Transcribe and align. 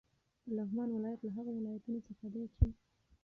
لغمان 0.55 0.89
ولایت 0.93 1.19
له 1.23 1.29
هغو 1.37 1.51
ولایتونو 1.57 1.99
څخه 2.07 2.25
دی 2.33 2.43
چې: 2.55 2.65